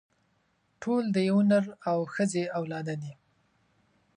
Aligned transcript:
ټول 0.81 1.03
د 1.15 1.17
يوه 1.29 1.43
نر 1.49 1.65
او 1.89 1.97
ښځې 2.13 2.43
اولاده 2.59 2.95
دي. 3.01 3.13